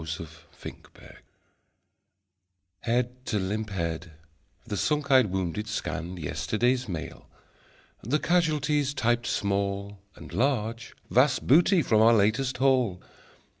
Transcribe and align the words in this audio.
Smile, 0.03 0.27
Smile, 0.59 0.73
Smile 0.97 1.13
Head 2.79 3.23
to 3.27 3.37
limp 3.37 3.69
head, 3.69 4.13
the 4.65 4.75
sunk 4.75 5.11
eyed 5.11 5.27
wounded 5.27 5.67
scanned 5.67 6.17
Yesterday's 6.17 6.89
Mail; 6.89 7.29
the 8.01 8.17
casualties 8.17 8.95
(typed 8.95 9.27
small) 9.27 9.99
And 10.15 10.33
(large) 10.33 10.95
Vast 11.11 11.45
Booty 11.45 11.83
from 11.83 12.01
our 12.01 12.15
Latest 12.15 12.57
Haul. 12.57 12.99